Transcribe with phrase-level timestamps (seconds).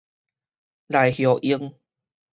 [0.87, 1.75] 鴟鴞鷹